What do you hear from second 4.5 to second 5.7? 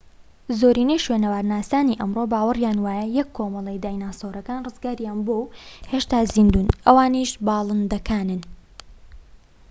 ڕزگاریان بووە و